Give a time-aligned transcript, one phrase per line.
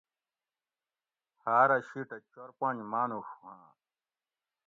[1.43, 3.63] ہاۤرہ شِیٹہ چور پنج مانوڛ ہواں